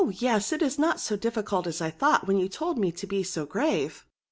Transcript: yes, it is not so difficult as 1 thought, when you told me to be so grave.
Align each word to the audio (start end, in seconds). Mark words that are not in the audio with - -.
yes, 0.17 0.51
it 0.51 0.63
is 0.63 0.79
not 0.79 0.99
so 0.99 1.15
difficult 1.15 1.67
as 1.67 1.79
1 1.79 1.91
thought, 1.91 2.25
when 2.27 2.39
you 2.39 2.49
told 2.49 2.75
me 2.79 2.91
to 2.91 3.05
be 3.05 3.21
so 3.21 3.45
grave. 3.45 4.03